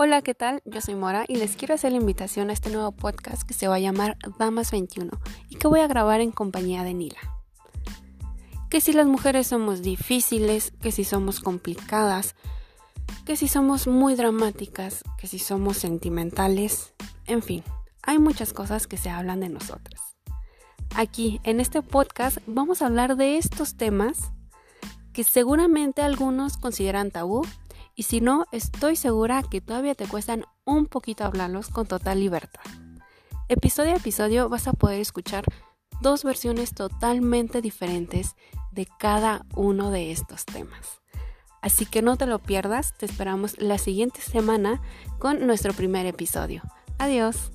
[0.00, 0.62] Hola, ¿qué tal?
[0.64, 3.66] Yo soy Mora y les quiero hacer la invitación a este nuevo podcast que se
[3.66, 5.10] va a llamar Damas 21
[5.48, 7.18] y que voy a grabar en compañía de Nila.
[8.70, 12.36] Que si las mujeres somos difíciles, que si somos complicadas,
[13.26, 16.94] que si somos muy dramáticas, que si somos sentimentales,
[17.26, 17.64] en fin,
[18.04, 20.00] hay muchas cosas que se hablan de nosotras.
[20.94, 24.30] Aquí, en este podcast, vamos a hablar de estos temas
[25.12, 27.44] que seguramente algunos consideran tabú
[27.98, 32.62] y si no, estoy segura que todavía te cuestan un poquito hablarlos con total libertad.
[33.48, 35.44] Episodio a episodio vas a poder escuchar
[36.00, 38.36] dos versiones totalmente diferentes
[38.70, 41.00] de cada uno de estos temas.
[41.60, 44.80] Así que no te lo pierdas, te esperamos la siguiente semana
[45.18, 46.62] con nuestro primer episodio.
[47.00, 47.50] Adiós.